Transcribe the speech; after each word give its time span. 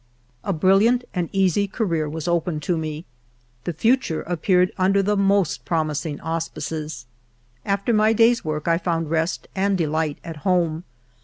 A 0.43 0.51
brilliant 0.51 1.03
and 1.13 1.29
easy 1.31 1.67
career 1.67 2.09
was 2.09 2.27
open 2.27 2.59
to 2.61 2.75
me; 2.75 3.05
the 3.65 3.71
future 3.73 4.23
appeared 4.23 4.71
under 4.75 5.03
the 5.03 5.15
most 5.15 5.63
promising 5.63 6.19
auspices. 6.21 7.05
After 7.65 7.93
my 7.93 8.11
day's 8.11 8.43
work 8.43 8.67
I 8.67 8.79
found 8.79 9.11
rest 9.11 9.47
and 9.55 9.77
delight 9.77 10.17
at 10.23 10.37
home. 10.37 10.85